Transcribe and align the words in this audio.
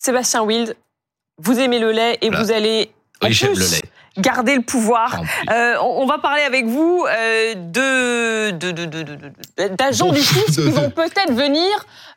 Sébastien 0.00 0.42
Wild, 0.42 0.76
vous 1.36 1.58
aimez 1.60 1.78
le 1.78 1.92
lait 1.92 2.18
et 2.22 2.28
Voilà. 2.30 2.42
vous 2.42 2.50
allez 2.52 2.90
en 3.20 3.26
plus 3.26 3.44
le 3.44 3.52
lait. 3.54 3.82
Garder 4.20 4.54
le 4.54 4.62
pouvoir. 4.62 5.22
Euh, 5.50 5.74
on 5.82 6.00
on 6.02 6.06
va 6.06 6.18
parler 6.18 6.42
avec 6.42 6.66
vous 6.66 7.04
euh, 7.08 7.54
de 7.54 8.50
de- 8.50 8.70
de- 8.72 8.84
de- 8.84 9.02
de- 9.02 9.14
de- 9.14 9.74
d'agents 9.76 10.10
du 10.12 10.20
fisc 10.20 10.54
qui 10.62 10.70
vont 10.70 10.90
peut-être 10.90 11.32
venir 11.32 11.66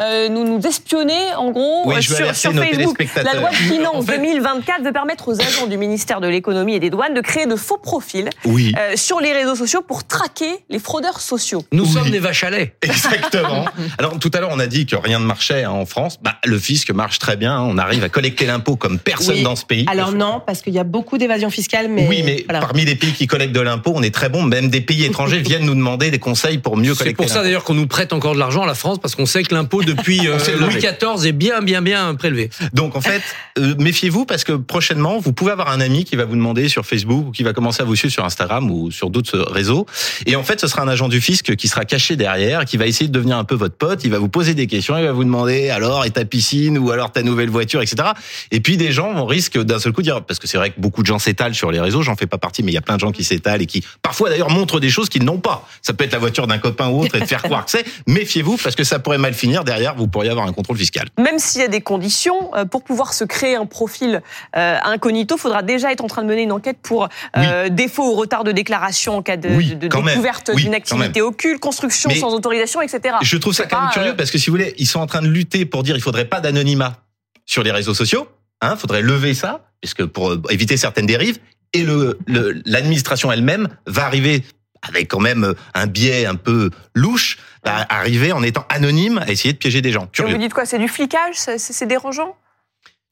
euh, 0.00 0.28
nous, 0.28 0.44
nous 0.44 0.60
espionner, 0.66 1.34
en 1.36 1.50
gros, 1.50 1.82
Oui, 1.86 1.96
euh, 1.96 2.00
sur, 2.00 2.52
Facebook. 2.52 2.98
La 3.24 3.34
loi 3.34 3.50
de 3.50 3.54
finances 3.54 3.94
En 3.96 4.02
fait- 4.02 4.16
2024 4.18 4.82
veut 4.84 4.92
permettre 4.92 5.28
aux 5.28 5.40
agents 5.40 5.66
du 5.66 5.76
ministère 5.76 6.20
de 6.20 6.28
l'économie 6.28 6.74
et 6.74 6.80
des 6.80 6.90
douanes 6.90 7.14
de 7.14 7.20
créer 7.20 7.46
de 7.46 7.56
faux 7.56 7.78
profils 7.78 8.28
Oui. 8.44 8.72
euh, 8.78 8.94
sur 8.96 9.18
les 9.20 9.32
réseaux 9.32 9.56
sociaux 9.56 9.82
pour 9.82 10.04
traquer 10.06 10.64
les 10.68 10.78
fraudeurs 10.78 11.20
sociaux. 11.20 11.64
Nous 11.72 11.84
Oui. 11.84 11.90
sommes 11.92 12.10
des 12.10 12.20
vaches 12.20 12.44
à 12.44 12.50
lait. 12.50 12.74
Exactement. 12.82 13.64
Alors 13.98 14.18
tout 14.18 14.30
à 14.34 14.40
l'heure 14.40 14.50
on 14.52 14.60
a 14.60 14.66
dit 14.66 14.86
que 14.86 14.94
rien 14.96 15.18
ne 15.18 15.24
marchait 15.26 15.64
hein, 15.64 15.70
en 15.70 15.86
France. 15.86 16.18
Bah, 16.22 16.34
le 16.44 16.58
fisc 16.58 16.90
marche 16.90 17.18
très 17.18 17.36
bien. 17.36 17.56
hein. 17.56 17.66
On 17.68 17.76
arrive 17.78 18.04
à 18.04 18.08
collecter 18.08 18.46
l'impôt 18.46 18.76
comme 18.76 18.98
personne 19.00 19.36
Oui. 19.36 19.42
dans 19.42 19.56
ce 19.56 19.64
pays. 19.64 19.84
Alors 19.90 20.12
non, 20.12 20.40
parce 20.46 20.62
qu'il 20.62 20.74
y 20.74 20.78
a 20.78 20.84
beaucoup 20.84 21.18
d'évasion 21.18 21.50
fiscale, 21.50 21.87
mais 21.88 22.06
oui, 22.08 22.22
mais 22.24 22.44
voilà. 22.48 22.60
parmi 22.60 22.84
les 22.84 22.94
pays 22.94 23.12
qui 23.12 23.26
collectent 23.26 23.54
de 23.54 23.60
l'impôt, 23.60 23.92
on 23.94 24.02
est 24.02 24.14
très 24.14 24.28
bon. 24.28 24.42
Même 24.42 24.68
des 24.68 24.80
pays 24.80 25.04
étrangers 25.04 25.38
viennent 25.40 25.64
nous 25.64 25.74
demander 25.74 26.10
des 26.10 26.18
conseils 26.18 26.58
pour 26.58 26.76
mieux 26.76 26.92
C'est 26.92 26.98
collecter. 26.98 27.22
pour 27.24 27.28
ça 27.32 27.42
d'ailleurs 27.42 27.64
qu'on 27.64 27.74
nous 27.74 27.86
prête 27.86 28.12
encore 28.12 28.34
de 28.34 28.38
l'argent 28.38 28.62
à 28.62 28.66
la 28.66 28.74
France 28.74 28.98
parce 29.00 29.14
qu'on 29.14 29.26
sait 29.26 29.42
que 29.42 29.54
l'impôt 29.54 29.82
depuis 29.82 30.20
euh, 30.28 30.38
On 30.60 30.66
Louis. 30.66 30.76
XIV 30.76 31.26
est 31.26 31.32
bien 31.32 31.60
bien 31.60 31.82
bien 31.82 32.14
prélevé. 32.14 32.50
Donc 32.72 32.96
en 32.96 33.00
fait, 33.00 33.22
euh, 33.58 33.74
méfiez-vous 33.78 34.24
parce 34.24 34.44
que 34.44 34.52
prochainement, 34.52 35.18
vous 35.18 35.32
pouvez 35.32 35.52
avoir 35.52 35.70
un 35.70 35.80
ami 35.80 36.04
qui 36.04 36.16
va 36.16 36.24
vous 36.24 36.36
demander 36.36 36.68
sur 36.68 36.84
Facebook 36.86 37.28
ou 37.28 37.30
qui 37.30 37.42
va 37.42 37.52
commencer 37.52 37.82
à 37.82 37.84
vous 37.84 37.96
suivre 37.96 38.12
sur 38.12 38.24
Instagram 38.24 38.70
ou 38.70 38.90
sur 38.90 39.10
d'autres 39.10 39.38
réseaux. 39.38 39.86
Et 40.26 40.36
en 40.36 40.42
fait, 40.42 40.60
ce 40.60 40.66
sera 40.66 40.82
un 40.82 40.88
agent 40.88 41.08
du 41.08 41.20
fisc 41.20 41.54
qui 41.56 41.68
sera 41.68 41.84
caché 41.84 42.16
derrière, 42.16 42.64
qui 42.64 42.76
va 42.76 42.86
essayer 42.86 43.08
de 43.08 43.12
devenir 43.12 43.36
un 43.36 43.44
peu 43.44 43.54
votre 43.54 43.76
pote. 43.76 44.04
Il 44.04 44.10
va 44.10 44.18
vous 44.18 44.28
poser 44.28 44.54
des 44.54 44.66
questions, 44.66 44.96
il 44.98 45.04
va 45.04 45.12
vous 45.12 45.24
demander 45.24 45.70
alors 45.70 46.04
et 46.04 46.10
ta 46.10 46.24
piscine 46.24 46.78
ou 46.78 46.90
alors 46.90 47.12
ta 47.12 47.22
nouvelle 47.22 47.50
voiture, 47.50 47.82
etc. 47.82 48.08
Et 48.50 48.60
puis 48.60 48.76
des 48.76 48.92
gens 48.92 49.12
vont 49.14 49.26
risquer 49.26 49.64
d'un 49.64 49.78
seul 49.78 49.92
coup 49.92 50.02
de 50.02 50.06
dire 50.06 50.22
parce 50.24 50.38
que 50.38 50.46
c'est 50.46 50.58
vrai 50.58 50.70
que 50.70 50.80
beaucoup 50.80 51.02
de 51.02 51.06
gens 51.06 51.18
s'étalent 51.18 51.54
sur 51.54 51.67
les 51.70 51.80
réseaux. 51.80 52.02
J'en 52.02 52.16
fais 52.16 52.26
pas 52.26 52.38
partie, 52.38 52.62
mais 52.62 52.72
il 52.72 52.74
y 52.74 52.78
a 52.78 52.82
plein 52.82 52.96
de 52.96 53.00
gens 53.00 53.12
qui 53.12 53.24
s'étalent 53.24 53.62
et 53.62 53.66
qui 53.66 53.84
parfois 54.02 54.30
d'ailleurs 54.30 54.50
montrent 54.50 54.80
des 54.80 54.90
choses 54.90 55.08
qu'ils 55.08 55.24
n'ont 55.24 55.38
pas. 55.38 55.66
Ça 55.82 55.92
peut 55.92 56.04
être 56.04 56.12
la 56.12 56.18
voiture 56.18 56.46
d'un 56.46 56.58
copain 56.58 56.88
ou 56.88 57.02
autre 57.02 57.14
et 57.16 57.20
de 57.20 57.26
faire 57.26 57.42
croire 57.42 57.64
que 57.64 57.70
c'est. 57.70 57.84
Méfiez-vous 58.06 58.56
parce 58.56 58.74
que 58.74 58.84
ça 58.84 58.98
pourrait 58.98 59.18
mal 59.18 59.34
finir 59.34 59.64
derrière. 59.64 59.94
Vous 59.94 60.08
pourriez 60.08 60.30
avoir 60.30 60.46
un 60.46 60.52
contrôle 60.52 60.76
fiscal. 60.76 61.08
Même 61.18 61.38
s'il 61.38 61.60
y 61.60 61.64
a 61.64 61.68
des 61.68 61.80
conditions, 61.80 62.54
euh, 62.54 62.64
pour 62.64 62.82
pouvoir 62.82 63.12
se 63.14 63.24
créer 63.24 63.56
un 63.56 63.66
profil 63.66 64.22
euh, 64.56 64.76
incognito, 64.84 65.36
il 65.36 65.40
faudra 65.40 65.62
déjà 65.62 65.92
être 65.92 66.02
en 66.02 66.08
train 66.08 66.22
de 66.22 66.28
mener 66.28 66.42
une 66.42 66.52
enquête 66.52 66.78
pour 66.82 67.08
euh, 67.36 67.68
défaut 67.68 68.12
ou 68.12 68.14
retard 68.14 68.44
de 68.44 68.52
déclaration 68.52 69.16
en 69.16 69.22
cas 69.22 69.36
de, 69.36 69.48
Oui, 69.50 69.74
découverte 69.76 70.50
Oui, 70.54 70.62
d'une 70.64 70.74
activité 70.74 71.22
occulte, 71.22 71.60
construction 71.60 72.10
Mais- 72.10 72.16
sans 72.18 72.34
autorisation, 72.34 72.80
etc. 72.82 73.16
Je 73.22 73.36
trouve 73.36 73.52
ça 73.52 73.66
quand 73.66 73.80
même 73.80 73.90
curieux 73.90 74.10
euh, 74.10 74.14
parce 74.14 74.30
que 74.30 74.38
si 74.38 74.50
vous 74.50 74.56
voulez, 74.56 74.74
ils 74.78 74.86
sont 74.86 75.00
en 75.00 75.06
train 75.06 75.22
de 75.22 75.28
lutter 75.28 75.64
pour 75.64 75.82
dire 75.82 75.96
il 75.96 76.02
faudrait 76.02 76.24
pas 76.24 76.40
d'anonymat 76.40 76.96
sur 77.46 77.62
les 77.62 77.70
réseaux 77.70 77.94
sociaux. 77.94 78.28
Hein, 78.60 78.76
faudrait 78.76 79.02
lever 79.02 79.34
ça, 79.34 79.70
puisque 79.80 80.04
pour 80.04 80.30
euh, 80.32 80.42
éviter 80.50 80.76
certaines 80.76 81.06
dérives. 81.06 81.38
Et 81.72 81.82
le 81.82 82.18
le- 82.26 82.62
l'administration 82.64 83.30
elle-même 83.32 83.68
va 83.86 84.06
arriver 84.06 84.42
avec 84.82 85.08
quand 85.08 85.20
même 85.20 85.44
euh, 85.44 85.54
un 85.74 85.86
biais 85.86 86.24
un 86.26 86.36
peu 86.36 86.70
louche, 86.94 87.38
va 87.64 87.84
arriver 87.90 88.32
en 88.32 88.42
étant 88.42 88.64
anonyme 88.68 89.18
à 89.18 89.30
essayer 89.30 89.52
de 89.52 89.58
piéger 89.58 89.82
des 89.82 89.90
gens. 89.92 90.02
Et 90.04 90.04
vous 90.04 90.10
Curieux. 90.28 90.38
dites 90.38 90.54
quoi 90.54 90.64
C'est 90.66 90.78
du 90.78 90.88
flicage 90.88 91.34
C'est 91.36 91.86
dérangeant? 91.86 92.36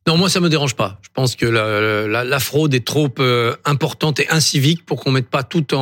Non, 0.06 0.16
moi 0.16 0.28
ça 0.30 0.38
me 0.38 0.48
dérange 0.48 0.77
pas. 0.77 1.00
Je 1.02 1.08
pense 1.12 1.34
que 1.34 1.44
la, 1.46 2.06
la- 2.06 2.22
la 2.24 2.38
fraude 2.38 2.72
est 2.74 2.86
trop 2.86 3.08
euh, 3.18 3.56
importante 3.64 4.20
et 4.20 4.30
incivique 4.30 4.86
pour 4.86 5.02
qu'on 5.02 5.10
mette 5.10 5.28
pas 5.28 5.42
tout 5.42 5.74
en, 5.74 5.78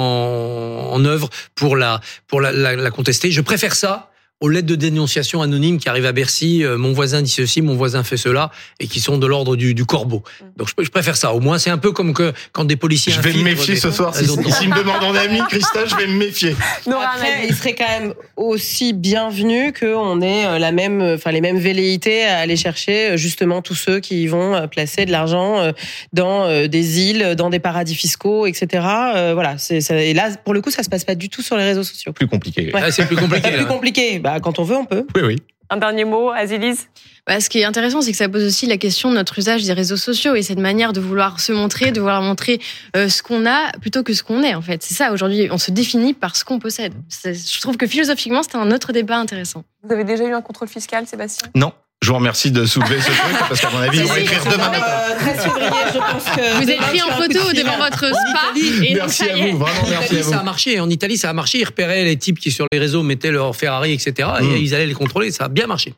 en 0.92 1.04
œuvre 1.04 1.28
pour 1.54 1.76
la 1.76 2.00
pour 2.26 2.40
la, 2.40 2.50
la- 2.50 2.74
la 2.76 2.90
contester. 2.90 3.30
Je 3.30 3.42
préfère 3.42 3.74
ça 3.74 4.10
aux 4.40 4.48
lettres 4.48 4.66
de 4.66 4.74
dénonciation 4.74 5.40
anonymes 5.42 5.78
qui 5.78 5.88
arrivent 5.88 6.04
à 6.06 6.12
Bercy. 6.12 6.64
euh, 6.64 6.76
mon 6.76 6.92
voisin 6.92 7.22
dit 7.22 7.30
ceci, 7.30 7.62
mon 7.62 7.74
voisin 7.76 8.02
fait 8.04 8.16
cela, 8.16 8.50
et 8.80 8.86
qui 8.88 9.00
sont 9.00 9.16
de 9.16 9.26
l'ordre 9.26 9.56
du, 9.56 9.72
du 9.74 9.84
corbeau. 9.86 10.22
Donc 10.56 10.68
je, 10.68 10.84
je 10.84 10.90
préfère 10.90 11.16
ça. 11.16 11.32
Au 11.34 11.40
moins 11.40 11.58
c'est 11.58 11.70
un 11.70 11.78
peu 11.78 11.92
comme 11.92 12.12
que 12.12 12.32
quand 12.52 12.64
des 12.64 12.76
policiers. 12.76 13.12
Je 13.12 13.20
vais 13.20 13.32
me 13.32 13.42
méfier 13.42 13.74
des- 13.74 13.80
ce 13.80 13.90
soir. 13.90 14.14
Si, 14.14 14.26
s'il 14.26 14.68
me 14.68 14.76
demande 14.78 15.02
en 15.02 15.14
ami, 15.14 15.38
Christophe, 15.48 15.88
je 15.88 15.96
vais 15.96 16.06
me 16.06 16.18
méfier. 16.18 16.54
Nora 16.86 17.04
Après, 17.14 17.46
il 17.48 17.54
serait 17.54 17.74
quand 17.74 17.88
même 17.88 18.12
aussi 18.36 18.92
bienvenu 18.92 19.72
qu'on 19.72 20.20
ait 20.20 20.46
euh, 20.46 20.58
la 20.58 20.72
même, 20.72 21.00
enfin 21.00 21.30
les 21.30 21.40
mêmes 21.40 21.58
velléités 21.58 22.24
à 22.24 22.38
aller 22.38 22.56
chercher 22.56 23.12
euh, 23.12 23.16
justement 23.16 23.62
tous 23.62 23.74
ceux 23.76 24.00
qui 24.00 24.26
vont 24.26 24.66
placer 24.68 25.06
de 25.06 25.12
l'argent 25.12 25.72
dans 26.12 26.66
des 26.66 27.00
îles, 27.00 27.34
dans 27.36 27.50
des 27.50 27.60
paradis 27.60 27.94
fiscaux, 27.94 28.46
etc. 28.46 28.84
Euh, 29.16 29.30
Voilà. 29.34 29.56
Ça- 29.58 29.96
et 30.02 30.12
là, 30.12 30.30
pour 30.44 30.54
le 30.54 30.60
coup, 30.60 30.70
ça 30.70 30.82
se 30.82 30.88
passe 30.88 31.04
pas 31.04 31.14
du 31.14 31.28
tout 31.28 31.40
sur 31.42 31.56
les 31.56 31.64
réseaux 31.64 31.84
sociaux. 31.84 32.12
Plus 32.12 32.26
compliqué. 32.26 32.70
Ah, 32.74 32.90
c'est 32.90 33.06
plus 33.06 33.16
compliqué. 33.16 33.50
Plus 33.54 33.66
compliqué. 33.66 34.18
Bah, 34.24 34.40
quand 34.40 34.58
on 34.58 34.62
veut, 34.62 34.76
on 34.76 34.86
peut. 34.86 35.06
Oui, 35.14 35.22
oui. 35.22 35.36
Un 35.68 35.76
dernier 35.76 36.06
mot, 36.06 36.30
Azélise 36.30 36.88
Bah, 37.26 37.40
ce 37.40 37.50
qui 37.50 37.58
est 37.58 37.64
intéressant, 37.64 38.00
c'est 38.00 38.10
que 38.10 38.16
ça 38.16 38.28
pose 38.28 38.44
aussi 38.44 38.66
la 38.66 38.78
question 38.78 39.10
de 39.10 39.16
notre 39.16 39.38
usage 39.38 39.64
des 39.64 39.72
réseaux 39.74 39.98
sociaux 39.98 40.34
et 40.34 40.42
cette 40.42 40.58
manière 40.58 40.94
de 40.94 41.00
vouloir 41.00 41.40
se 41.40 41.52
montrer, 41.52 41.92
de 41.92 42.00
vouloir 42.00 42.22
montrer 42.22 42.58
euh, 42.96 43.10
ce 43.10 43.22
qu'on 43.22 43.44
a 43.44 43.70
plutôt 43.82 44.02
que 44.02 44.14
ce 44.14 44.22
qu'on 44.22 44.42
est. 44.42 44.54
En 44.54 44.62
fait, 44.62 44.82
c'est 44.82 44.94
ça. 44.94 45.12
Aujourd'hui, 45.12 45.48
on 45.50 45.58
se 45.58 45.70
définit 45.70 46.14
par 46.14 46.36
ce 46.36 46.44
qu'on 46.46 46.58
possède. 46.58 46.94
Je 47.22 47.60
trouve 47.60 47.76
que 47.76 47.86
philosophiquement, 47.86 48.42
c'est 48.42 48.56
un 48.56 48.70
autre 48.70 48.92
débat 48.92 49.18
intéressant. 49.18 49.64
Vous 49.82 49.92
avez 49.92 50.04
déjà 50.04 50.24
eu 50.24 50.32
un 50.32 50.40
contrôle 50.40 50.68
fiscal, 50.68 51.06
Sébastien? 51.06 51.48
Non. 51.54 51.72
Je 52.04 52.10
vous 52.10 52.16
remercie 52.16 52.50
de 52.50 52.66
soulever 52.66 53.00
ce 53.00 53.06
truc 53.06 53.38
parce 53.48 53.60
qu'à 53.62 53.70
mon 53.70 53.78
avis, 53.78 54.02
on 54.02 54.06
va 54.06 54.20
écrire 54.20 54.44
demain 54.44 54.68
matin. 54.68 54.84
Euh, 54.86 55.18
13 55.18 55.42
février, 55.42 55.70
je 55.94 55.98
pense 55.98 56.24
que. 56.36 56.62
Vous 56.62 56.70
êtes 56.70 56.80
pris 56.80 57.00
en 57.00 57.10
photo 57.12 57.52
devant 57.56 57.78
votre 57.78 58.04
spa 58.04 58.52
et 58.60 58.94
Merci 58.94 59.22
à 59.22 59.36
vous, 59.36 59.56
vraiment 59.56 59.80
En 59.84 59.88
merci 59.88 59.94
à 59.94 60.04
Italie, 60.04 60.20
vous. 60.20 60.30
ça 60.30 60.40
a 60.40 60.42
marché. 60.42 60.80
En 60.80 60.90
Italie, 60.90 61.16
ça 61.16 61.30
a 61.30 61.32
marché. 61.32 61.60
Ils 61.60 61.64
repéraient 61.64 62.04
les 62.04 62.18
types 62.18 62.38
qui 62.38 62.50
sur 62.50 62.66
les 62.70 62.78
réseaux 62.78 63.02
mettaient 63.02 63.30
leur 63.30 63.56
Ferrari, 63.56 63.94
etc. 63.94 64.28
Mm. 64.38 64.44
Et 64.52 64.58
ils 64.58 64.74
allaient 64.74 64.86
les 64.86 64.92
contrôler. 64.92 65.30
Ça 65.30 65.44
a 65.44 65.48
bien 65.48 65.66
marché. 65.66 65.92